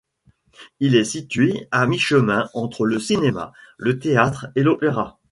[0.79, 5.19] Il est situé à mi-chemin entre le cinéma, le théâtre et l'opéra.